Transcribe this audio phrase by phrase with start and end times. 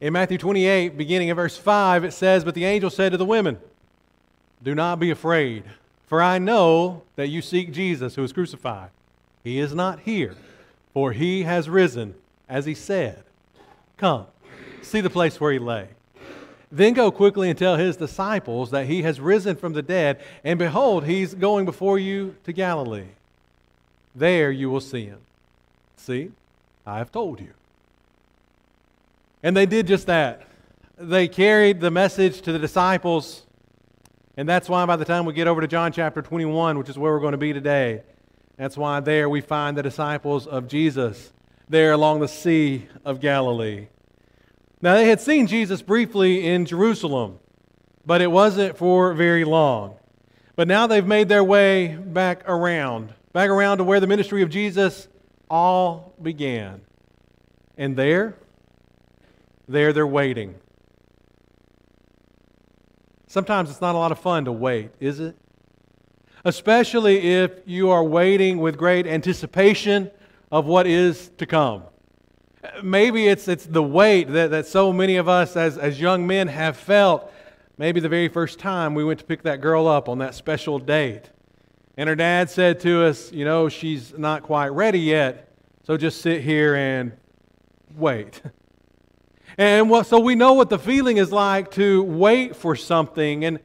[0.00, 3.24] In Matthew 28, beginning in verse 5, it says, But the angel said to the
[3.24, 3.58] women,
[4.62, 5.64] Do not be afraid,
[6.06, 8.90] for I know that you seek Jesus who was crucified.
[9.42, 10.34] He is not here,
[10.92, 12.14] for he has risen,
[12.46, 13.24] as he said.
[13.96, 14.26] Come,
[14.82, 15.88] see the place where he lay.
[16.70, 20.58] Then go quickly and tell his disciples that he has risen from the dead, and
[20.58, 23.08] behold, he's going before you to Galilee.
[24.14, 25.20] There you will see him.
[25.96, 26.32] See,
[26.84, 27.54] I have told you.
[29.46, 30.42] And they did just that.
[30.98, 33.46] They carried the message to the disciples.
[34.36, 36.98] And that's why by the time we get over to John chapter 21, which is
[36.98, 38.02] where we're going to be today,
[38.56, 41.32] that's why there we find the disciples of Jesus
[41.68, 43.86] there along the Sea of Galilee.
[44.82, 47.38] Now, they had seen Jesus briefly in Jerusalem,
[48.04, 49.94] but it wasn't for very long.
[50.56, 54.50] But now they've made their way back around, back around to where the ministry of
[54.50, 55.06] Jesus
[55.48, 56.80] all began.
[57.78, 58.34] And there,
[59.68, 60.56] there they're waiting.
[63.26, 65.36] Sometimes it's not a lot of fun to wait, is it?
[66.44, 70.10] Especially if you are waiting with great anticipation
[70.52, 71.82] of what is to come.
[72.82, 76.48] Maybe it's, it's the wait that, that so many of us as, as young men
[76.48, 77.32] have felt.
[77.78, 80.78] Maybe the very first time we went to pick that girl up on that special
[80.78, 81.30] date.
[81.96, 85.52] And her dad said to us, You know, she's not quite ready yet,
[85.84, 87.12] so just sit here and
[87.94, 88.40] wait.
[89.58, 93.44] And what, so we know what the feeling is like to wait for something.
[93.44, 93.58] And,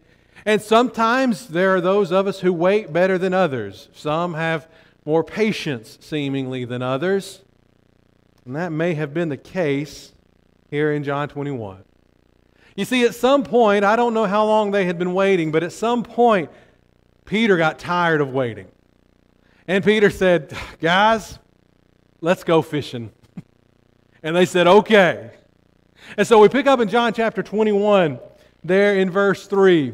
[0.45, 3.89] and sometimes there are those of us who wait better than others.
[3.93, 4.69] Some have
[5.05, 7.41] more patience, seemingly, than others.
[8.45, 10.13] And that may have been the case
[10.69, 11.83] here in John 21.
[12.75, 15.61] You see, at some point, I don't know how long they had been waiting, but
[15.61, 16.49] at some point,
[17.25, 18.67] Peter got tired of waiting.
[19.67, 21.37] And Peter said, Guys,
[22.21, 23.11] let's go fishing.
[24.23, 25.31] and they said, Okay.
[26.17, 28.19] And so we pick up in John chapter 21,
[28.63, 29.93] there in verse 3.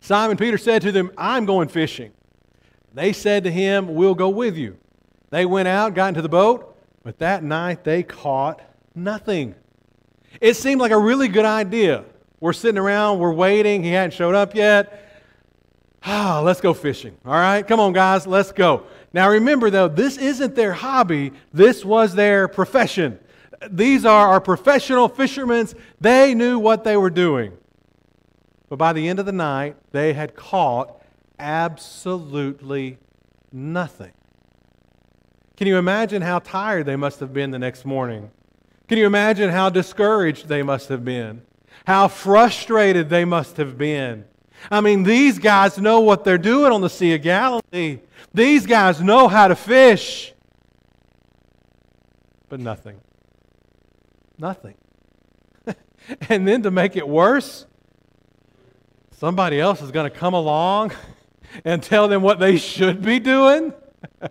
[0.00, 2.12] Simon Peter said to them, I'm going fishing.
[2.94, 4.78] They said to him, We'll go with you.
[5.30, 8.60] They went out, got into the boat, but that night they caught
[8.94, 9.54] nothing.
[10.40, 12.04] It seemed like a really good idea.
[12.40, 15.06] We're sitting around, we're waiting, he hadn't showed up yet.
[16.02, 17.16] Ah, let's go fishing.
[17.24, 18.84] All right, come on, guys, let's go.
[19.12, 23.18] Now remember, though, this isn't their hobby, this was their profession.
[23.68, 25.68] These are our professional fishermen.
[26.00, 27.52] They knew what they were doing.
[28.68, 31.02] But by the end of the night, they had caught
[31.38, 32.98] absolutely
[33.52, 34.12] nothing.
[35.56, 38.30] Can you imagine how tired they must have been the next morning?
[38.88, 41.42] Can you imagine how discouraged they must have been?
[41.86, 44.24] How frustrated they must have been?
[44.70, 48.00] I mean, these guys know what they're doing on the Sea of Galilee.
[48.32, 50.32] These guys know how to fish.
[52.48, 53.00] But nothing.
[54.40, 54.74] Nothing.
[56.28, 57.66] and then to make it worse,
[59.18, 60.92] somebody else is going to come along
[61.64, 63.74] and tell them what they should be doing.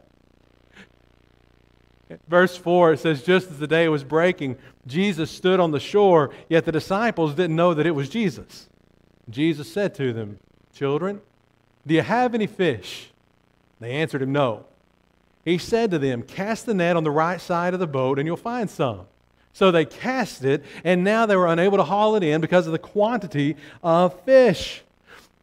[2.28, 6.32] Verse 4, it says, Just as the day was breaking, Jesus stood on the shore,
[6.48, 8.68] yet the disciples didn't know that it was Jesus.
[9.30, 10.40] Jesus said to them,
[10.74, 11.22] Children,
[11.86, 13.12] do you have any fish?
[13.80, 14.66] They answered him, No.
[15.46, 18.26] He said to them, Cast the net on the right side of the boat, and
[18.26, 19.06] you'll find some.
[19.60, 22.72] So they cast it, and now they were unable to haul it in because of
[22.72, 24.84] the quantity of fish.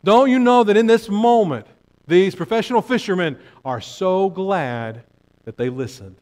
[0.04, 1.66] Don't you know that in this moment,
[2.06, 5.02] these professional fishermen are so glad
[5.44, 6.16] that they listened?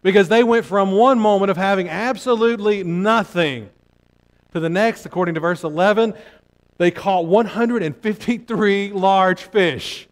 [0.00, 3.68] Because they went from one moment of having absolutely nothing
[4.52, 6.14] to the next, according to verse 11,
[6.76, 10.06] they caught 153 large fish.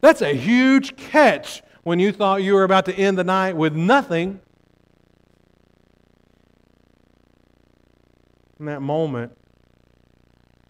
[0.00, 3.76] That's a huge catch when you thought you were about to end the night with
[3.76, 4.40] nothing.
[8.62, 9.36] In that moment,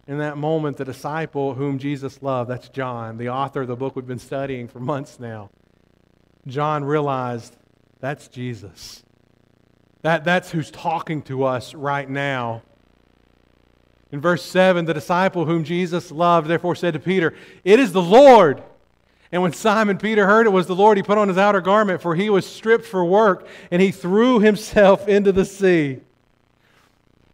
[0.08, 3.94] in that moment, the disciple whom Jesus loved, that's John, the author of the book
[3.94, 5.50] we've been studying for months now,
[6.46, 7.54] John realized
[8.00, 9.04] that's Jesus.
[10.00, 12.62] That, that's who's talking to us right now.
[14.10, 18.00] In verse 7, the disciple whom Jesus loved therefore said to Peter, It is the
[18.00, 18.62] Lord.
[19.30, 22.00] And when Simon Peter heard it was the Lord, he put on his outer garment,
[22.00, 26.00] for he was stripped for work, and he threw himself into the sea.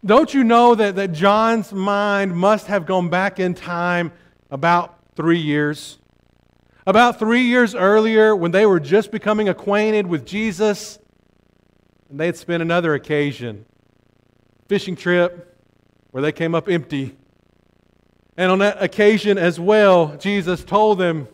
[0.09, 4.11] Don't you know that, that John's mind must have gone back in time
[4.51, 5.99] about three years?
[6.87, 10.99] About three years earlier, when they were just becoming acquainted with Jesus,
[12.09, 13.67] and they had spent another occasion,
[14.67, 15.55] fishing trip,
[16.11, 17.15] where they came up empty.
[18.39, 21.29] And on that occasion as well, Jesus told them,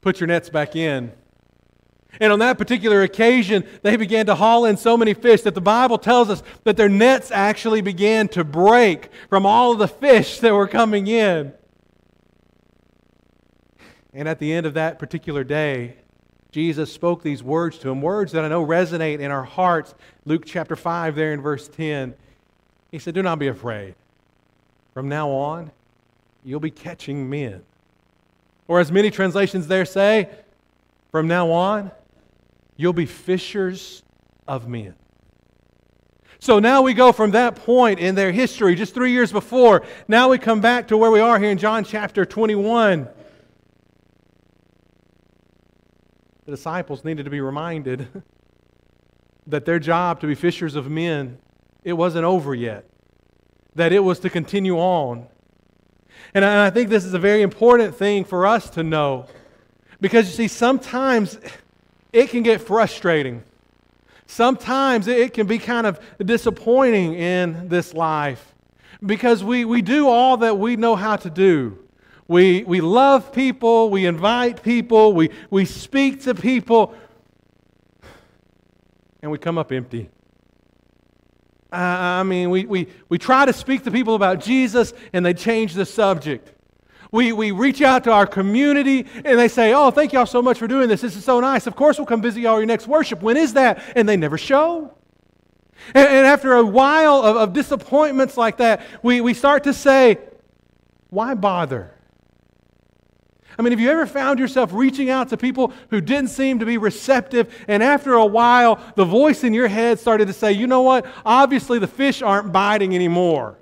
[0.00, 1.12] Put your nets back in.
[2.20, 5.60] And on that particular occasion, they began to haul in so many fish that the
[5.60, 10.40] Bible tells us that their nets actually began to break from all of the fish
[10.40, 11.52] that were coming in.
[14.12, 15.96] And at the end of that particular day,
[16.50, 19.94] Jesus spoke these words to them, words that I know resonate in our hearts.
[20.24, 22.14] Luke chapter 5, there in verse 10.
[22.90, 23.94] He said, Do not be afraid.
[24.94, 25.70] From now on,
[26.42, 27.62] you'll be catching men.
[28.66, 30.28] Or as many translations there say,
[31.10, 31.90] from now on,
[32.78, 34.02] you'll be fishers
[34.46, 34.94] of men.
[36.38, 39.84] So now we go from that point in their history, just three years before.
[40.06, 43.08] Now we come back to where we are here in John chapter 21.
[46.44, 48.08] The disciples needed to be reminded
[49.48, 51.38] that their job to be fishers of men,
[51.82, 52.88] it wasn't over yet.
[53.74, 55.26] That it was to continue on.
[56.32, 59.26] And I think this is a very important thing for us to know.
[60.00, 61.38] Because you see, sometimes
[62.18, 63.44] it can get frustrating.
[64.26, 68.54] Sometimes it can be kind of disappointing in this life
[69.04, 71.78] because we, we do all that we know how to do.
[72.26, 76.94] We, we love people, we invite people, we, we speak to people,
[79.22, 80.10] and we come up empty.
[81.70, 85.74] I mean, we, we, we try to speak to people about Jesus, and they change
[85.74, 86.52] the subject.
[87.10, 90.58] We, we reach out to our community and they say, Oh, thank y'all so much
[90.58, 91.00] for doing this.
[91.00, 91.66] This is so nice.
[91.66, 93.22] Of course, we'll come visit y'all your next worship.
[93.22, 93.82] When is that?
[93.96, 94.94] And they never show.
[95.94, 100.18] And, and after a while of, of disappointments like that, we, we start to say,
[101.08, 101.94] Why bother?
[103.58, 106.66] I mean, have you ever found yourself reaching out to people who didn't seem to
[106.66, 110.68] be receptive, and after a while, the voice in your head started to say, you
[110.68, 111.04] know what?
[111.26, 113.58] Obviously, the fish aren't biting anymore.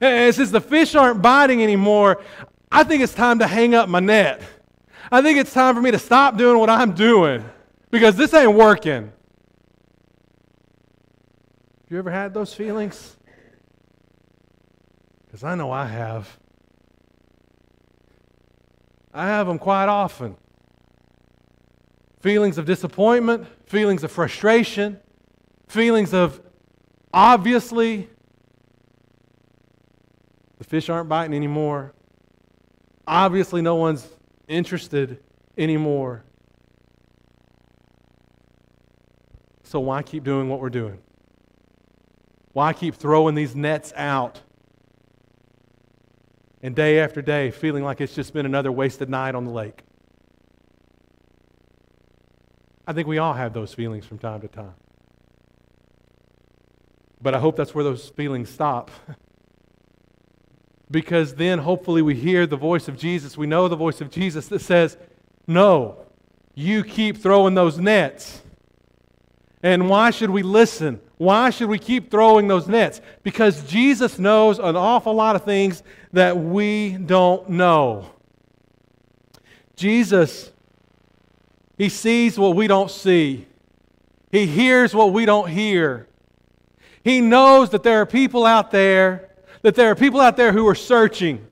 [0.00, 2.22] And since the fish aren't biting anymore,
[2.70, 4.42] I think it's time to hang up my net.
[5.10, 7.44] I think it's time for me to stop doing what I'm doing
[7.90, 9.12] because this ain't working.
[11.88, 13.16] You ever had those feelings?
[15.24, 16.38] Because I know I have.
[19.14, 20.36] I have them quite often.
[22.20, 24.98] Feelings of disappointment, feelings of frustration,
[25.68, 26.40] feelings of
[27.14, 28.08] obviously
[30.58, 31.94] the fish aren't biting anymore.
[33.06, 34.06] Obviously, no one's
[34.48, 35.22] interested
[35.56, 36.24] anymore.
[39.64, 40.98] So, why keep doing what we're doing?
[42.52, 44.40] Why keep throwing these nets out?
[46.66, 49.82] and day after day feeling like it's just been another wasted night on the lake.
[52.88, 54.74] I think we all have those feelings from time to time.
[57.22, 58.90] But I hope that's where those feelings stop.
[60.90, 63.36] because then hopefully we hear the voice of Jesus.
[63.36, 64.96] We know the voice of Jesus that says,
[65.46, 65.98] No,
[66.54, 68.42] you keep throwing those nets.
[69.62, 71.00] And why should we listen?
[71.18, 73.00] Why should we keep throwing those nets?
[73.22, 78.10] Because Jesus knows an awful lot of things that we don't know.
[79.74, 80.52] Jesus,
[81.76, 83.46] He sees what we don't see,
[84.30, 86.06] He hears what we don't hear.
[87.02, 89.30] He knows that there are people out there,
[89.62, 91.46] that there are people out there who are searching.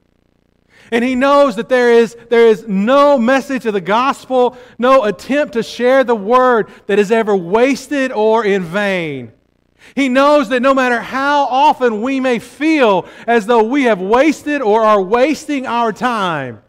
[0.93, 5.55] And he knows that there is, there is no message of the gospel, no attempt
[5.55, 9.33] to share the word that is ever wasted or in vain.
[9.95, 14.63] He knows that no matter how often we may feel as though we have wasted
[14.63, 16.63] or are wasting our time,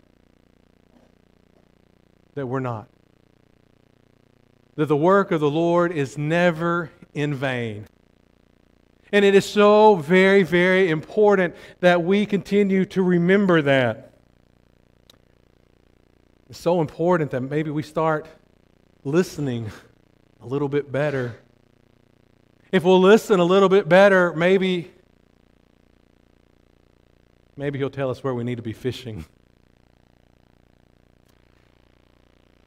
[2.35, 2.87] that we're not.
[4.75, 7.87] That the work of the Lord is never in vain.
[9.15, 14.11] And it is so very, very important that we continue to remember that.
[16.49, 18.27] It's so important that maybe we start
[19.05, 19.71] listening
[20.41, 21.37] a little bit better
[22.75, 24.91] if we'll listen a little bit better, maybe
[27.55, 29.23] maybe he'll tell us where we need to be fishing.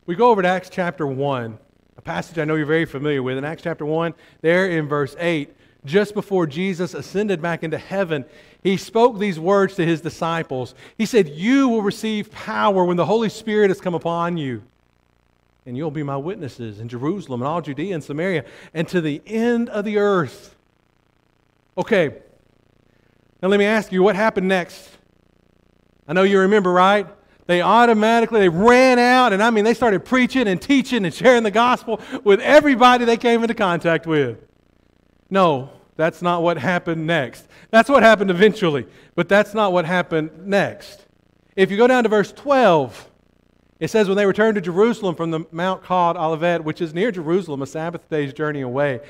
[0.06, 1.58] We go over to Acts chapter 1,
[1.98, 3.36] a passage I know you're very familiar with.
[3.36, 5.54] In Acts chapter 1, there in verse 8,
[5.84, 8.24] just before Jesus ascended back into heaven,
[8.62, 10.74] he spoke these words to his disciples.
[10.96, 14.62] He said, You will receive power when the Holy Spirit has come upon you
[15.68, 19.20] and you'll be my witnesses in Jerusalem and all Judea and Samaria and to the
[19.26, 20.56] end of the earth.
[21.76, 22.08] Okay,
[23.42, 24.88] now let me ask you what happened next?
[26.08, 27.06] I know you remember, right?
[27.46, 31.42] They automatically they ran out and I mean they started preaching and teaching and sharing
[31.42, 34.47] the gospel with everybody they came into contact with.
[35.30, 37.46] No, that's not what happened next.
[37.70, 41.06] That's what happened eventually, but that's not what happened next.
[41.56, 43.10] If you go down to verse 12,
[43.80, 47.12] It says, when they returned to Jerusalem from the mount called Olivet, which is near
[47.12, 49.00] Jerusalem, a Sabbath day's journey away,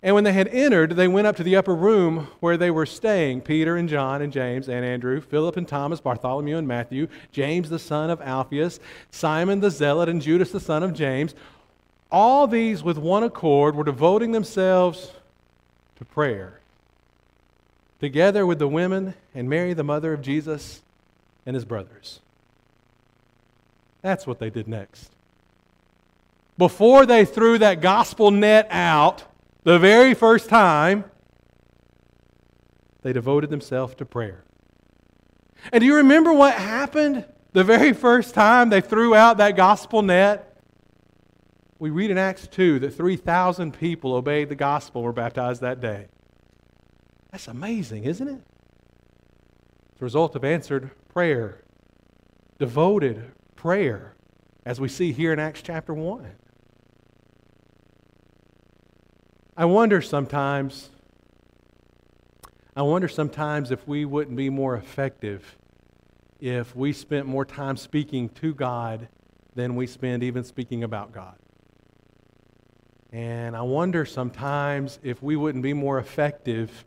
[0.00, 2.86] and when they had entered, they went up to the upper room where they were
[2.86, 7.68] staying Peter and John and James and Andrew, Philip and Thomas, Bartholomew and Matthew, James
[7.68, 8.78] the son of Alphaeus,
[9.10, 11.34] Simon the zealot, and Judas the son of James.
[12.10, 15.12] All these, with one accord, were devoting themselves
[15.96, 16.60] to prayer,
[18.00, 20.82] together with the women and Mary, the mother of Jesus,
[21.44, 22.20] and his brothers.
[24.00, 25.10] That's what they did next.
[26.56, 29.24] Before they threw that gospel net out,
[29.64, 31.04] the very first time,
[33.02, 34.44] they devoted themselves to prayer.
[35.72, 40.02] And do you remember what happened the very first time they threw out that gospel
[40.02, 40.47] net?
[41.78, 46.08] We read in Acts 2 that 3,000 people obeyed the gospel were baptized that day.
[47.30, 48.40] That's amazing, isn't it?
[49.98, 51.62] The result of answered prayer,
[52.58, 54.16] devoted prayer,
[54.64, 56.30] as we see here in Acts chapter 1.
[59.56, 60.90] I wonder sometimes,
[62.76, 65.56] I wonder sometimes if we wouldn't be more effective
[66.40, 69.08] if we spent more time speaking to God
[69.54, 71.34] than we spend even speaking about God.
[73.12, 76.84] And I wonder sometimes if we wouldn't be more effective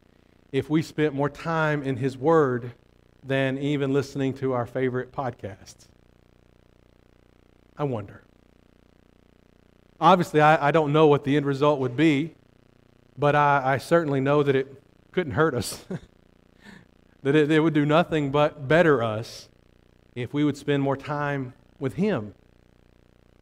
[0.51, 2.71] if we spent more time in His Word
[3.23, 5.87] than even listening to our favorite podcasts.
[7.77, 8.23] I wonder.
[9.99, 12.35] Obviously, I, I don't know what the end result would be
[13.17, 15.85] but I, I certainly know that it couldn't hurt us.
[17.23, 19.49] that it, it would do nothing but better us
[20.15, 22.33] if we would spend more time with Him,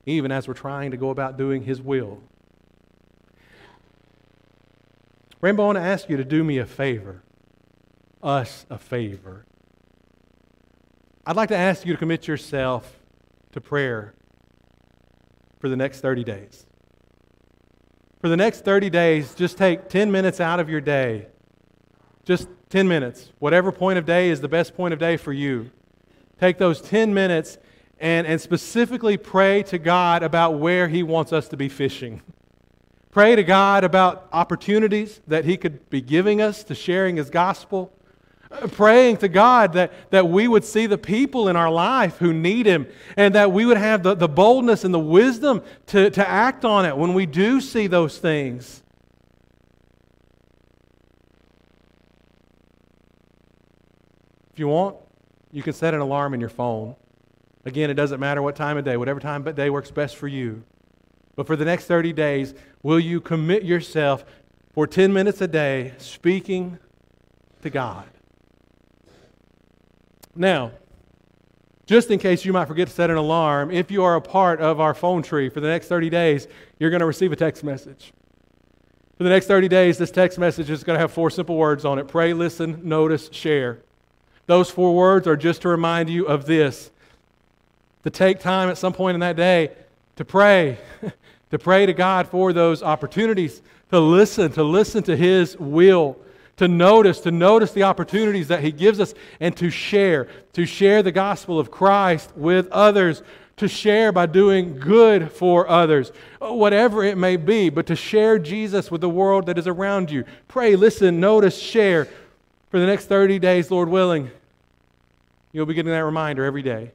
[0.05, 2.21] even as we're trying to go about doing His will.
[5.41, 7.23] Rainbow, I want to ask you to do me a favor,
[8.21, 9.45] us a favor.
[11.25, 12.99] I'd like to ask you to commit yourself
[13.51, 14.13] to prayer
[15.59, 16.65] for the next 30 days.
[18.21, 21.27] For the next 30 days, just take 10 minutes out of your day.
[22.25, 23.31] Just 10 minutes.
[23.39, 25.71] Whatever point of day is the best point of day for you.
[26.37, 27.57] Take those 10 minutes
[27.97, 32.21] and, and specifically pray to God about where He wants us to be fishing.
[33.11, 37.93] Pray to God about opportunities that He could be giving us to sharing His gospel
[38.51, 42.33] uh, praying to God that, that we would see the people in our life who
[42.33, 46.27] need Him and that we would have the, the boldness and the wisdom to, to
[46.27, 48.81] act on it when we do see those things.
[54.51, 54.97] If you want,
[55.51, 56.95] you can set an alarm in your phone.
[57.65, 60.27] Again, it doesn't matter what time of day, whatever time of day works best for
[60.27, 60.63] you.
[61.35, 64.25] But for the next 30 days, will you commit yourself
[64.73, 66.79] for 10 minutes a day speaking
[67.61, 68.07] to God?
[70.35, 70.71] Now,
[71.85, 74.61] just in case you might forget to set an alarm, if you are a part
[74.61, 77.63] of our phone tree for the next 30 days, you're going to receive a text
[77.63, 78.13] message.
[79.17, 81.83] For the next 30 days, this text message is going to have four simple words
[81.83, 83.79] on it pray, listen, notice, share.
[84.45, 86.91] Those four words are just to remind you of this
[88.03, 89.71] to take time at some point in that day
[90.19, 90.77] to pray,
[91.49, 96.17] to pray to God for those opportunities, to listen, to listen to His will
[96.57, 101.01] to notice, to notice the opportunities that He gives us, and to share, to share
[101.01, 103.23] the gospel of Christ with others,
[103.55, 108.91] to share by doing good for others, whatever it may be, but to share Jesus
[108.91, 110.25] with the world that is around you.
[110.49, 112.09] Pray, listen, notice, share.
[112.71, 114.29] For the next 30 days, Lord willing,
[115.53, 116.91] you'll be getting that reminder every day.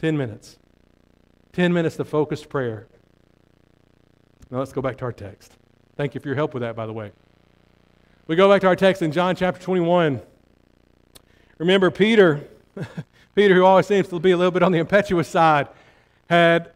[0.00, 0.56] 10 minutes.
[1.52, 2.86] 10 minutes of focused prayer.
[4.50, 5.52] Now let's go back to our text.
[5.96, 7.12] Thank you for your help with that, by the way.
[8.26, 10.22] We go back to our text in John chapter 21.
[11.58, 12.42] Remember, Peter,
[13.34, 15.68] Peter, who always seems to be a little bit on the impetuous side,
[16.30, 16.72] had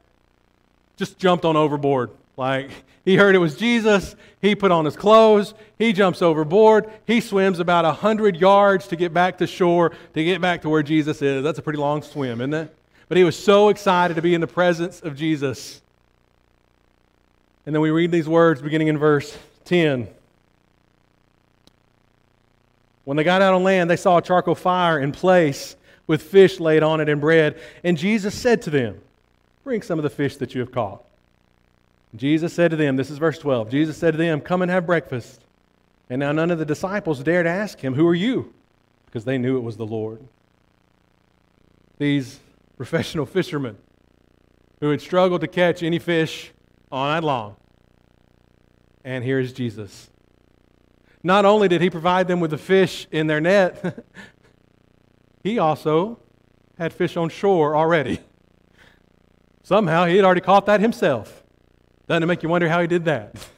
[0.97, 2.11] just jumped on overboard.
[2.37, 2.71] Like,
[3.04, 4.14] he heard it was Jesus.
[4.42, 5.54] He put on his clothes.
[5.78, 6.90] He jumps overboard.
[7.06, 10.83] He swims about 100 yards to get back to shore, to get back to where
[10.83, 11.42] Jesus is.
[11.42, 12.76] That's a pretty long swim, isn't it?
[13.08, 15.80] But he was so excited to be in the presence of Jesus.
[17.64, 20.08] And then we read these words beginning in verse 10.
[23.04, 26.58] When they got out on land, they saw a charcoal fire in place with fish
[26.58, 27.60] laid on it and bread.
[27.84, 29.00] And Jesus said to them,
[29.62, 31.04] Bring some of the fish that you have caught.
[32.14, 33.70] Jesus said to them, This is verse 12.
[33.70, 35.40] Jesus said to them, Come and have breakfast.
[36.08, 38.52] And now none of the disciples dared ask him, Who are you?
[39.06, 40.20] Because they knew it was the Lord.
[41.98, 42.38] These
[42.76, 43.78] professional fishermen
[44.80, 46.52] who had struggled to catch any fish
[46.92, 47.56] all night long.
[49.04, 50.11] And here is Jesus
[51.26, 54.04] not only did he provide them with the fish in their net,
[55.42, 56.21] he also
[56.78, 58.21] had fish on shore already.
[59.64, 61.42] Somehow he had already caught that himself.
[62.06, 63.35] Doesn't it make you wonder how he did that?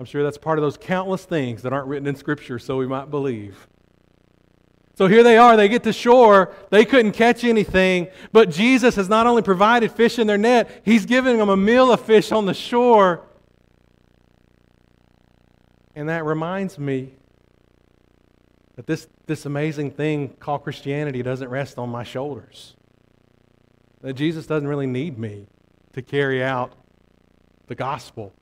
[0.00, 2.86] I'm sure that's part of those countless things that aren't written in Scripture so we
[2.86, 3.66] might believe.
[4.96, 6.54] So here they are, they get to shore.
[6.70, 11.04] They couldn't catch anything, but Jesus has not only provided fish in their net, He's
[11.04, 13.22] giving them a meal of fish on the shore.
[15.94, 17.12] And that reminds me
[18.76, 22.74] that this, this amazing thing called Christianity doesn't rest on my shoulders.
[24.00, 25.46] That Jesus doesn't really need me
[25.92, 26.72] to carry out
[27.66, 28.32] the gospel.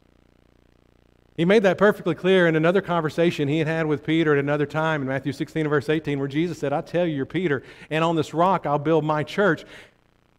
[1.37, 4.67] He made that perfectly clear in another conversation he had had with Peter at another
[4.67, 8.05] time in Matthew 16 verse 18, where Jesus said, I tell you, you're Peter, and
[8.05, 9.65] on this rock I'll build my church,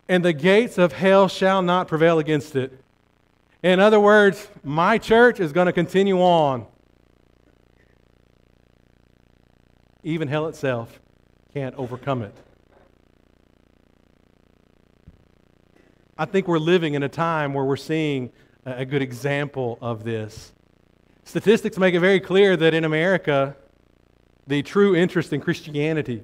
[0.08, 2.82] and the gates of hell shall not prevail against it.
[3.62, 6.66] In other words, my church is going to continue on.
[10.04, 11.00] Even hell itself
[11.54, 12.36] can't overcome it.
[16.18, 18.32] I think we're living in a time where we're seeing
[18.66, 20.54] a good example of this.
[21.26, 23.56] Statistics make it very clear that in America,
[24.46, 26.24] the true interest in Christianity,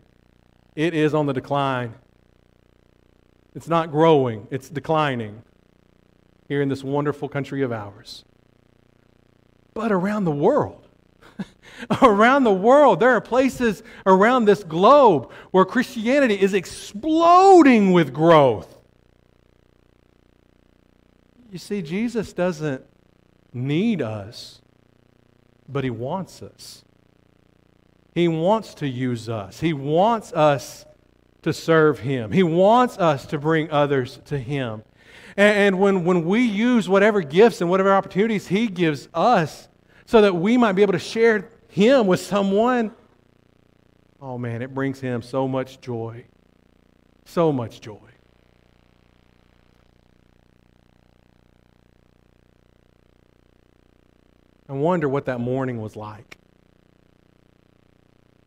[0.75, 1.96] it is on the decline.
[3.55, 5.41] It's not growing, it's declining
[6.48, 8.24] here in this wonderful country of ours.
[9.74, 10.88] But around the world,
[12.01, 18.77] around the world, there are places around this globe where Christianity is exploding with growth.
[21.50, 22.86] You see, Jesus doesn't
[23.51, 24.61] need us
[25.72, 26.84] but He wants us.
[28.13, 29.60] He wants to use us.
[29.60, 30.86] He wants us
[31.44, 32.32] to serve Him.
[32.32, 34.84] He wants us to bring others to Him.
[35.38, 39.70] And, and when, when we use whatever gifts and whatever opportunities He gives us
[40.06, 42.92] so that we might be able to share Him with someone,
[44.22, 46.25] oh man, it brings Him so much joy.
[47.25, 48.11] So much joy.
[54.72, 56.38] I wonder what that morning was like.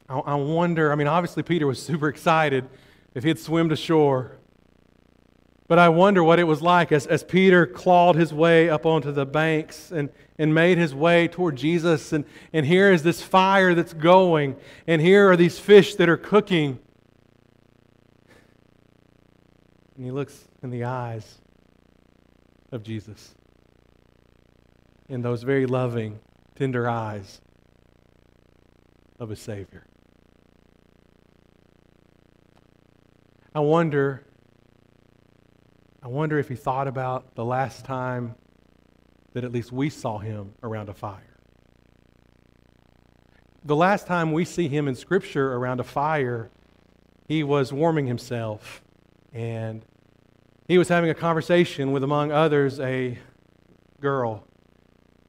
[0.08, 2.66] I, I wonder, I mean, obviously Peter was super excited
[3.14, 4.38] if he'd swim to shore.
[5.68, 9.12] But I wonder what it was like as, as Peter clawed his way up onto
[9.12, 10.08] the banks and,
[10.38, 12.14] and made his way toward Jesus.
[12.14, 14.56] And, and here is this fire that's going,
[14.86, 16.78] and here are these fish that are cooking.
[19.94, 21.38] And he looks in the eyes
[22.72, 23.34] of Jesus
[25.08, 26.18] in those very loving,
[26.56, 27.40] tender eyes
[29.20, 29.86] of a Savior.
[33.54, 34.24] I wonder,
[36.02, 38.34] I wonder if he thought about the last time
[39.32, 41.36] that at least we saw him around a fire.
[43.64, 46.50] The last time we see him in Scripture around a fire,
[47.28, 48.82] he was warming himself
[49.32, 49.84] and
[50.68, 53.18] he was having a conversation with, among others, a
[54.00, 54.44] girl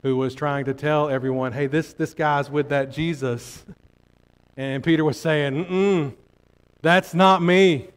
[0.06, 3.66] who was trying to tell everyone, hey, this, this guy's with that Jesus.
[4.56, 6.16] And Peter was saying, mm
[6.84, 7.88] that's not me.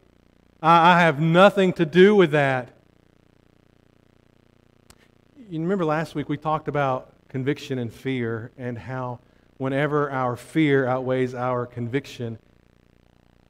[0.62, 2.70] I, I have nothing to do with that.
[5.36, 9.20] You remember last week we talked about conviction and fear and how
[9.58, 12.38] whenever our fear outweighs our conviction,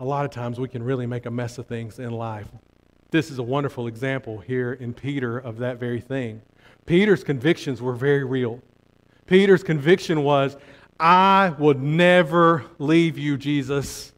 [0.01, 2.49] a lot of times we can really make a mess of things in life.
[3.13, 6.43] This is a wonderful example here in Peter of that very thing.
[6.87, 8.63] Peter's convictions were very real.
[9.27, 10.57] Peter's conviction was,
[10.99, 14.13] I would never leave you, Jesus.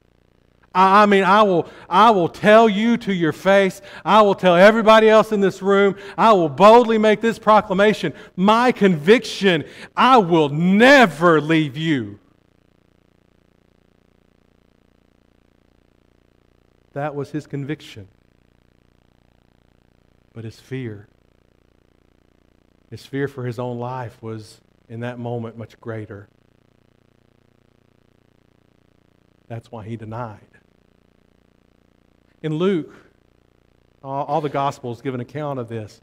[0.73, 3.83] I mean, I will, I will tell you to your face.
[4.05, 5.97] I will tell everybody else in this room.
[6.17, 8.13] I will boldly make this proclamation.
[8.37, 9.65] My conviction,
[9.97, 12.21] I will never leave you.
[16.93, 18.07] That was his conviction.
[20.33, 21.09] But his fear
[22.91, 26.29] his fear for his own life was, in that moment, much greater.
[29.47, 30.41] That's why he denied.
[32.43, 32.93] In Luke,
[34.03, 36.01] all, the Gospels give an account of this,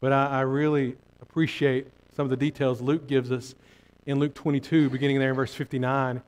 [0.00, 3.54] but I, I really appreciate some of the details Luke gives us
[4.06, 6.22] in Luke 22, beginning there in verse 59.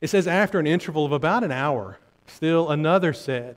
[0.00, 3.56] It says, After an interval of about an hour, still another said,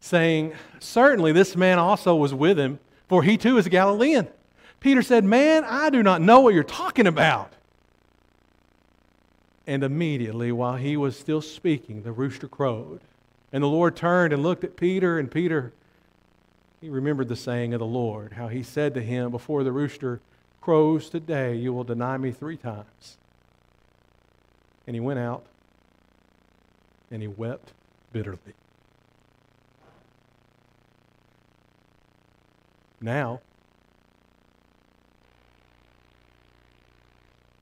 [0.00, 4.28] saying, Certainly this man also was with him, for he too is a Galilean.
[4.80, 7.52] Peter said, Man, I do not know what you're talking about.
[9.66, 13.00] And immediately, while he was still speaking, the rooster crowed.
[13.52, 15.72] And the Lord turned and looked at Peter, and Peter,
[16.80, 20.20] he remembered the saying of the Lord, how he said to him, Before the rooster
[20.60, 23.18] crows today, you will deny me three times.
[24.86, 25.44] And he went out
[27.10, 27.72] and he wept
[28.12, 28.54] bitterly.
[33.00, 33.40] Now,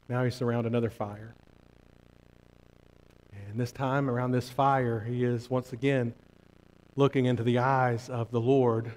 [0.08, 1.34] now he's around another fire.
[3.50, 6.14] And this time, around this fire, he is once again
[6.96, 8.92] looking into the eyes of the Lord.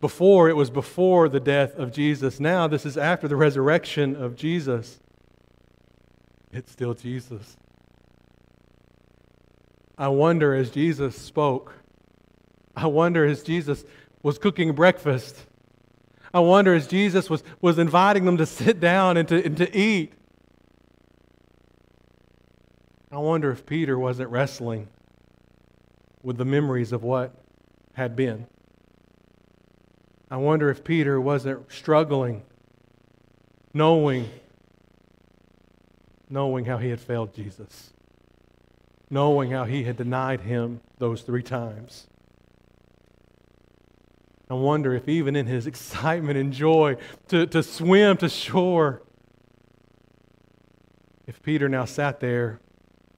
[0.00, 2.38] Before, it was before the death of Jesus.
[2.38, 5.00] Now, this is after the resurrection of Jesus.
[6.52, 7.56] It's still Jesus.
[9.98, 11.74] I wonder as Jesus spoke,
[12.76, 13.84] I wonder as Jesus
[14.22, 15.46] was cooking breakfast,
[16.32, 19.76] I wonder as Jesus was, was inviting them to sit down and to, and to
[19.76, 20.12] eat.
[23.10, 24.88] I wonder if Peter wasn't wrestling
[26.22, 27.34] with the memories of what
[27.94, 28.46] had been.
[30.30, 32.42] I wonder if Peter wasn't struggling,
[33.72, 34.28] knowing,
[36.28, 37.92] knowing how he had failed Jesus,
[39.08, 42.08] knowing how he had denied him those three times.
[44.48, 46.96] I wonder if even in his excitement and joy
[47.28, 49.02] to, to swim to shore,
[51.26, 52.60] if Peter now sat there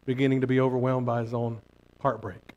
[0.07, 1.61] beginning to be overwhelmed by his own
[2.01, 2.55] heartbreak.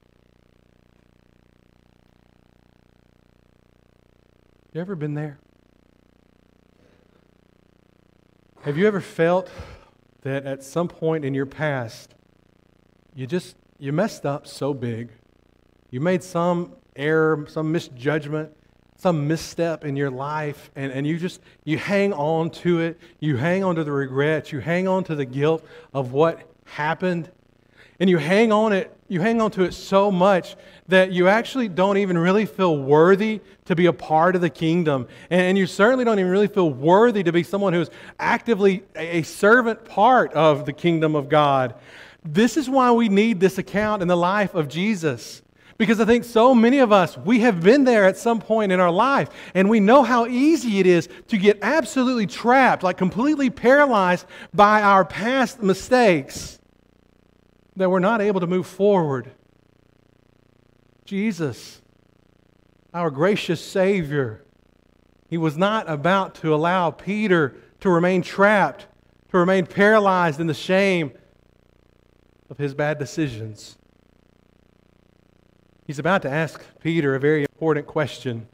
[4.71, 5.37] You ever been there?
[8.61, 9.49] Have you ever felt
[10.21, 12.13] that at some point in your past
[13.13, 15.11] you just you messed up so big?
[15.89, 18.55] You made some error, some misjudgment,
[19.01, 22.99] some misstep in your life and, and you just you hang on to it.
[23.19, 24.51] You hang on to the regrets.
[24.51, 27.29] You hang on to the guilt of what happened.
[27.99, 30.55] And you hang on it you hang on to it so much
[30.87, 35.05] that you actually don't even really feel worthy to be a part of the kingdom.
[35.29, 39.83] And, you certainly don't even really feel worthy to be someone who's actively a servant
[39.83, 41.75] part of the kingdom of god.
[42.23, 45.41] This is why we need this account in the life of jesus
[45.81, 48.79] because I think so many of us, we have been there at some point in
[48.79, 53.49] our life, and we know how easy it is to get absolutely trapped, like completely
[53.49, 56.59] paralyzed by our past mistakes,
[57.77, 59.31] that we're not able to move forward.
[61.03, 61.81] Jesus,
[62.93, 64.45] our gracious Savior,
[65.31, 68.85] He was not about to allow Peter to remain trapped,
[69.31, 71.13] to remain paralyzed in the shame
[72.51, 73.79] of his bad decisions.
[75.85, 78.47] He's about to ask Peter a very important question.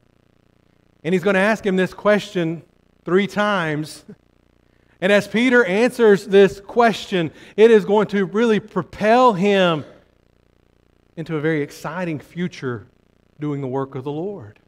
[1.04, 2.62] And he's going to ask him this question
[3.04, 4.04] three times.
[5.00, 9.84] And as Peter answers this question, it is going to really propel him
[11.16, 12.86] into a very exciting future
[13.38, 14.58] doing the work of the Lord.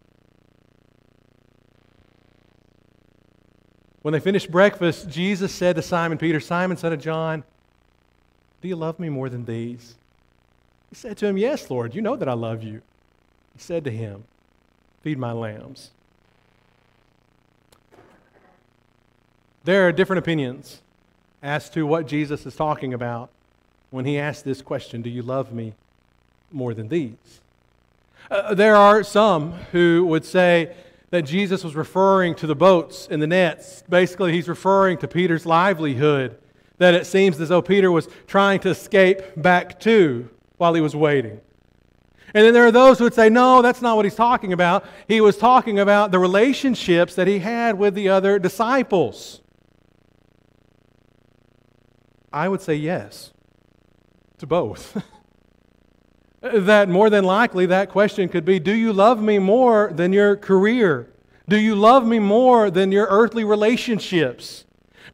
[4.02, 7.44] When they finished breakfast, Jesus said to Simon Peter, Simon, son of John,
[8.60, 9.96] do you love me more than these?
[10.90, 12.82] He said to him, Yes, Lord, you know that I love you.
[13.54, 14.24] He said to him,
[15.02, 15.90] Feed my lambs.
[19.64, 20.82] There are different opinions
[21.42, 23.30] as to what Jesus is talking about
[23.90, 25.74] when he asked this question Do you love me
[26.50, 27.40] more than these?
[28.30, 30.74] Uh, there are some who would say
[31.10, 33.82] that Jesus was referring to the boats and the nets.
[33.88, 36.38] Basically, he's referring to Peter's livelihood,
[36.78, 40.28] that it seems as though Peter was trying to escape back to
[40.60, 41.40] while he was waiting.
[42.34, 44.84] And then there are those who would say, no, that's not what he's talking about.
[45.08, 49.40] He was talking about the relationships that he had with the other disciples.
[52.32, 53.32] I would say yes
[54.38, 55.02] to both.
[56.40, 60.36] that more than likely that question could be Do you love me more than your
[60.36, 61.12] career?
[61.48, 64.64] Do you love me more than your earthly relationships?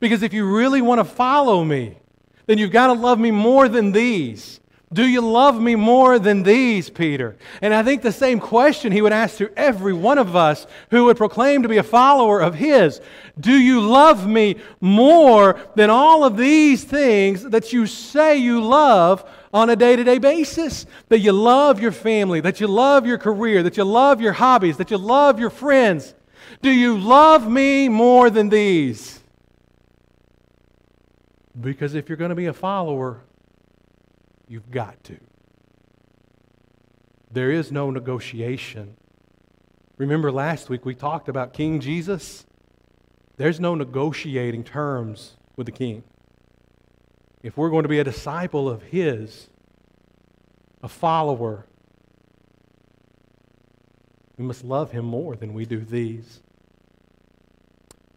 [0.01, 1.97] Because if you really want to follow me,
[2.45, 4.61] then you've got to love me more than these.
[4.93, 7.37] Do you love me more than these, Peter?
[7.61, 11.07] And I think the same question he would ask to every one of us who
[11.07, 13.01] would proclaim to be a follower of his.
[13.41, 19.29] Do you love me more than all of these things that you say you love
[19.53, 20.87] on a day to day basis?
[21.09, 24.77] That you love your family, that you love your career, that you love your hobbies,
[24.77, 26.15] that you love your friends.
[26.63, 29.21] Do you love me more than these?
[31.61, 33.26] Because if you're going to be a follower
[34.49, 35.19] You've got to.
[37.31, 38.97] There is no negotiation.
[39.99, 42.47] Remember last week we talked about King Jesus?
[43.37, 46.05] There's no negotiating terms with the king.
[47.43, 49.49] If we're going to be a disciple of his,
[50.83, 51.67] a follower,
[54.37, 56.41] we must love him more than we do these.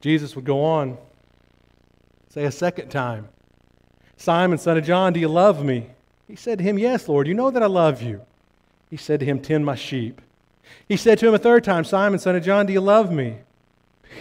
[0.02, 0.98] Jesus would go on,
[2.30, 3.30] say a second time,
[4.15, 5.92] Simon, son of John, do you love me?
[6.30, 8.22] He said to him, Yes, Lord, you know that I love you.
[8.89, 10.22] He said to him, Tend my sheep.
[10.88, 13.39] He said to him a third time, Simon, son of John, do you love me?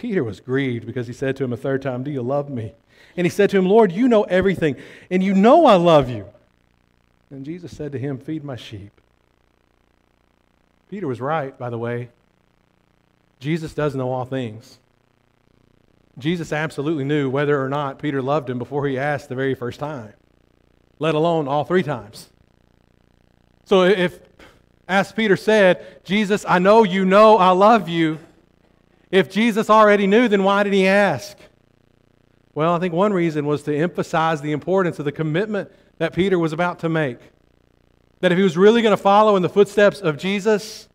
[0.01, 2.73] Peter was grieved because he said to him a third time, Do you love me?
[3.15, 4.75] And he said to him, Lord, you know everything,
[5.11, 6.27] and you know I love you.
[7.29, 8.91] And Jesus said to him, Feed my sheep.
[10.89, 12.09] Peter was right, by the way.
[13.39, 14.79] Jesus does know all things.
[16.17, 19.79] Jesus absolutely knew whether or not Peter loved him before he asked the very first
[19.79, 20.13] time,
[20.99, 22.29] let alone all three times.
[23.65, 24.19] So if,
[24.87, 28.19] as Peter said, Jesus, I know you know I love you,
[29.11, 31.37] if Jesus already knew, then why did he ask?
[32.53, 36.37] Well, I think one reason was to emphasize the importance of the commitment that Peter
[36.37, 37.19] was about to make.
[38.21, 40.89] That if he was really going to follow in the footsteps of Jesus,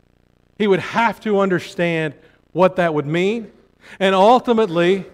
[0.57, 2.13] he would have to understand
[2.51, 3.51] what that would mean
[3.99, 5.05] and ultimately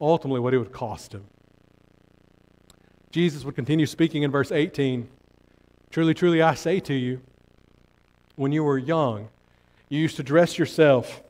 [0.00, 1.24] ultimately what it would cost him.
[3.10, 5.08] Jesus would continue speaking in verse 18
[5.90, 7.22] Truly, truly, I say to you,
[8.34, 9.28] when you were young,
[9.88, 11.22] you used to dress yourself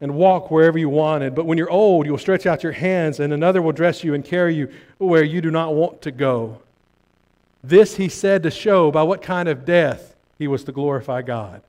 [0.00, 1.34] and walk wherever you wanted.
[1.34, 4.14] But when you're old, you will stretch out your hands, and another will dress you
[4.14, 6.62] and carry you where you do not want to go.
[7.62, 11.62] This he said to show by what kind of death he was to glorify God.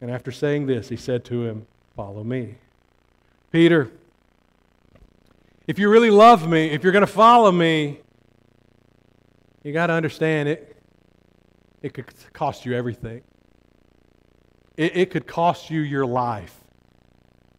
[0.00, 2.54] And after saying this, he said to him, Follow me.
[3.50, 3.90] Peter,
[5.70, 8.00] if you really love me, if you're going to follow me,
[9.62, 10.76] you got to understand it.
[11.80, 13.22] It could cost you everything.
[14.76, 16.56] It, it could cost you your life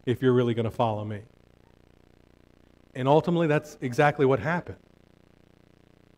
[0.04, 1.22] if you're really going to follow me.
[2.94, 4.76] And ultimately, that's exactly what happened.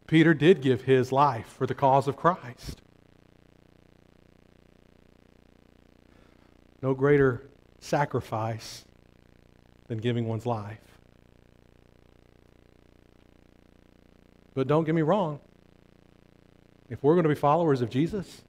[0.09, 2.83] Peter did give his life for the cause of Christ.
[6.83, 8.85] No greater sacrifice
[9.87, 10.94] than giving one's life.
[14.55, 15.41] But don't get me wrong.
[16.89, 18.43] If we're going to be followers of Jesus,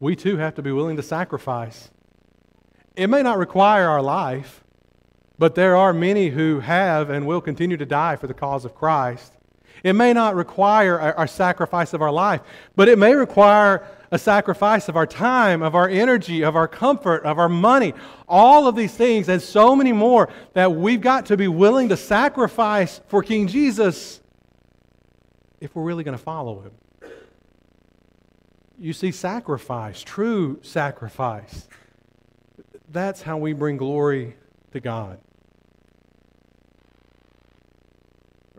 [0.00, 1.90] we too have to be willing to sacrifice.
[2.96, 4.62] It may not require our life,
[5.38, 8.74] but there are many who have and will continue to die for the cause of
[8.74, 9.32] Christ.
[9.82, 12.42] It may not require our, sacrifice of our life,
[12.76, 17.24] but it may require a sacrifice of our time, of our energy, of our comfort,
[17.24, 17.94] of our money,
[18.28, 21.96] all of these things, and so many more that we've got to be willing to
[21.96, 24.20] sacrifice for King Jesus
[25.60, 26.72] if we're really going to follow him.
[28.78, 31.68] You see, sacrifice, true sacrifice,
[32.88, 34.36] that's how we bring glory
[34.72, 35.20] to God.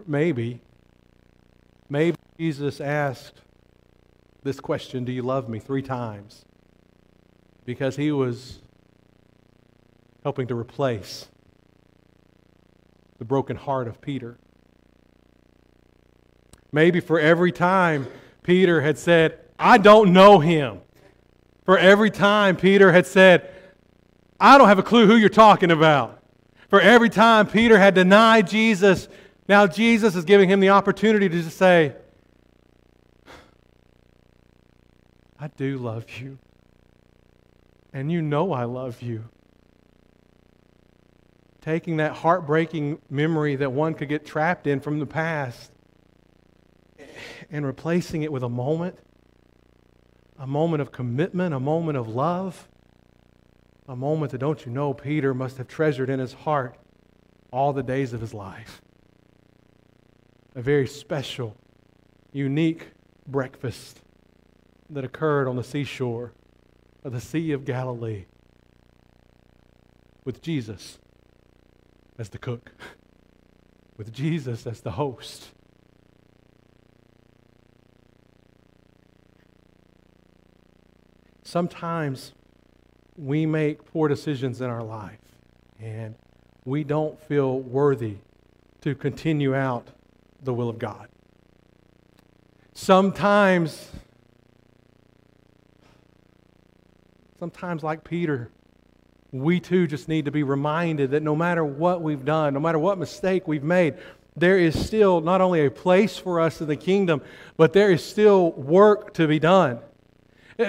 [0.05, 0.61] Maybe,
[1.89, 3.41] maybe Jesus asked
[4.43, 5.59] this question, Do you love me?
[5.59, 6.45] three times
[7.65, 8.59] because he was
[10.23, 11.27] helping to replace
[13.19, 14.37] the broken heart of Peter.
[16.71, 18.07] Maybe for every time
[18.43, 20.81] Peter had said, I don't know him.
[21.65, 23.49] For every time Peter had said,
[24.39, 26.23] I don't have a clue who you're talking about.
[26.69, 29.07] For every time Peter had denied Jesus,
[29.47, 31.93] now Jesus is giving him the opportunity to just say,
[35.37, 36.37] I do love you.
[37.93, 39.25] And you know I love you.
[41.61, 45.70] Taking that heartbreaking memory that one could get trapped in from the past
[47.49, 48.97] and replacing it with a moment,
[50.37, 52.67] a moment of commitment, a moment of love,
[53.87, 56.77] a moment that, don't you know, Peter must have treasured in his heart
[57.51, 58.81] all the days of his life.
[60.55, 61.55] A very special,
[62.31, 62.91] unique
[63.27, 64.01] breakfast
[64.89, 66.33] that occurred on the seashore
[67.03, 68.25] of the Sea of Galilee
[70.25, 70.99] with Jesus
[72.17, 72.71] as the cook,
[73.97, 75.51] with Jesus as the host.
[81.51, 82.31] Sometimes
[83.17, 85.19] we make poor decisions in our life
[85.81, 86.15] and
[86.63, 88.19] we don't feel worthy
[88.79, 89.85] to continue out
[90.43, 91.09] the will of God.
[92.73, 93.91] Sometimes,
[97.37, 98.49] sometimes like Peter,
[99.33, 102.79] we too just need to be reminded that no matter what we've done, no matter
[102.79, 103.95] what mistake we've made,
[104.37, 107.21] there is still not only a place for us in the kingdom,
[107.57, 109.81] but there is still work to be done.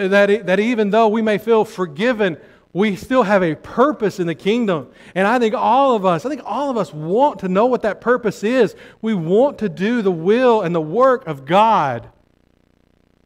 [0.09, 2.37] That, that even though we may feel forgiven,
[2.73, 4.91] we still have a purpose in the kingdom.
[5.15, 7.83] And I think all of us, I think all of us want to know what
[7.83, 8.75] that purpose is.
[9.03, 12.09] We want to do the will and the work of God.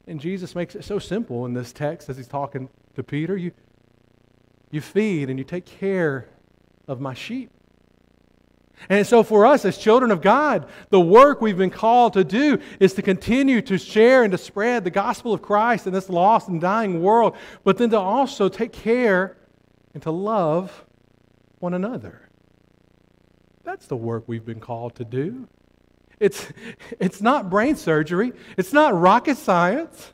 [0.09, 3.37] And Jesus makes it so simple in this text as he's talking to Peter.
[3.37, 3.53] You,
[4.71, 6.29] you feed and you take care
[6.89, 7.51] of my sheep.
[8.89, 12.61] And so, for us as children of God, the work we've been called to do
[12.79, 16.49] is to continue to share and to spread the gospel of Christ in this lost
[16.49, 19.37] and dying world, but then to also take care
[19.95, 20.85] and to love
[21.59, 22.29] one another.
[23.65, 25.49] That's the work we've been called to do.
[26.21, 26.53] It's,
[27.01, 30.13] it's not brain surgery, it's not rocket science.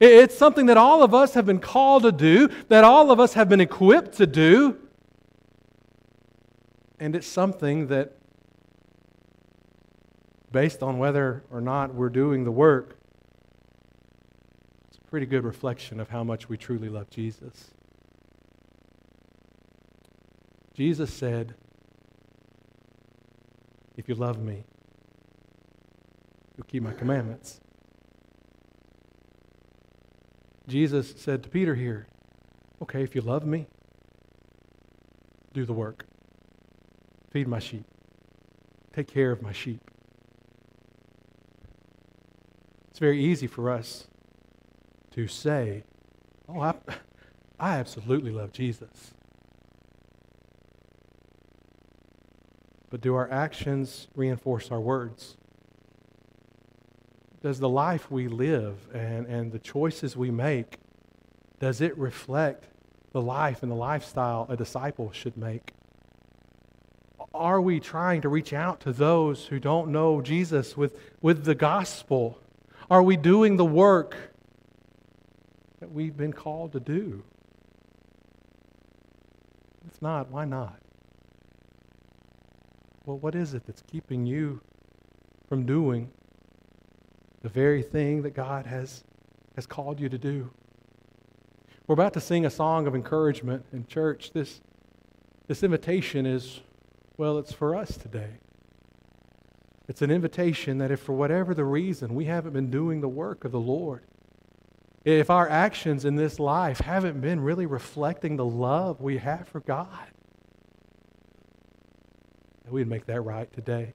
[0.00, 3.34] It's something that all of us have been called to do, that all of us
[3.34, 4.78] have been equipped to do.
[7.00, 8.12] And it's something that,
[10.52, 12.98] based on whether or not we're doing the work,
[14.88, 17.70] it's a pretty good reflection of how much we truly love Jesus.
[20.74, 21.54] Jesus said,
[23.96, 24.64] If you love me,
[26.56, 27.60] you'll keep my commandments.
[30.68, 32.08] Jesus said to Peter here,
[32.82, 33.66] Okay, if you love me,
[35.54, 36.09] do the work.
[37.30, 37.84] Feed my sheep.
[38.92, 39.80] Take care of my sheep.
[42.90, 44.08] It's very easy for us
[45.12, 45.84] to say,
[46.48, 46.74] Oh, I,
[47.60, 49.14] I absolutely love Jesus.
[52.90, 55.36] But do our actions reinforce our words?
[57.40, 60.78] Does the life we live and, and the choices we make,
[61.60, 62.64] does it reflect
[63.12, 65.72] the life and the lifestyle a disciple should make?
[67.40, 71.54] Are we trying to reach out to those who don't know Jesus with, with the
[71.54, 72.38] gospel?
[72.90, 74.14] Are we doing the work
[75.78, 77.24] that we've been called to do?
[79.86, 80.80] If not, why not?
[83.06, 84.60] Well, what is it that's keeping you
[85.48, 86.10] from doing
[87.40, 89.02] the very thing that God has,
[89.56, 90.50] has called you to do?
[91.86, 94.32] We're about to sing a song of encouragement in church.
[94.34, 94.60] This,
[95.46, 96.60] this invitation is,
[97.20, 98.38] well, it's for us today.
[99.88, 103.44] It's an invitation that if for whatever the reason we haven't been doing the work
[103.44, 104.04] of the Lord,
[105.04, 109.60] if our actions in this life haven't been really reflecting the love we have for
[109.60, 110.08] God,
[112.64, 113.92] that we'd make that right today.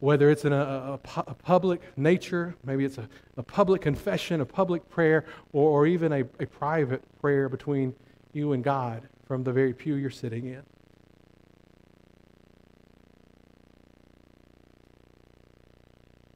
[0.00, 4.44] Whether it's in a, a, a public nature, maybe it's a, a, public confession, a
[4.44, 7.94] public prayer, or, or even a, a private prayer between
[8.34, 10.62] you and God from the very pew you're sitting in.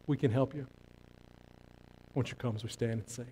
[0.06, 0.66] We can help you.
[2.14, 3.26] Won't you come as we stand and sing?